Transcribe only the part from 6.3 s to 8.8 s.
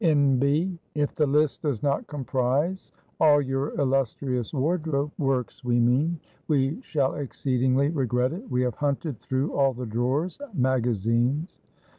we shall exceedingly regret it. We have